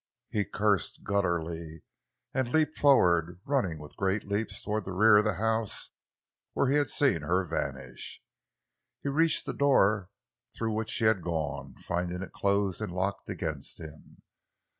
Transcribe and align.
He 0.31 0.45
cursed 0.45 1.03
gutturally 1.03 1.83
and 2.33 2.51
leaped 2.51 2.79
forward, 2.79 3.39
running 3.45 3.77
with 3.77 3.95
great 3.97 4.23
leaps 4.23 4.59
toward 4.59 4.83
the 4.83 4.93
rear 4.93 5.17
of 5.17 5.25
the 5.25 5.35
house, 5.35 5.91
where 6.53 6.69
he 6.69 6.75
had 6.77 6.89
seen 6.89 7.21
her 7.21 7.43
vanish. 7.45 8.19
He 9.01 9.09
reached 9.09 9.45
the 9.45 9.53
door 9.53 10.09
through 10.57 10.73
which 10.73 10.89
she 10.89 11.03
had 11.03 11.21
gone, 11.21 11.75
finding 11.77 12.23
it 12.23 12.31
closed 12.33 12.81
and 12.81 12.91
locked 12.91 13.29
against 13.29 13.79
him. 13.79 14.23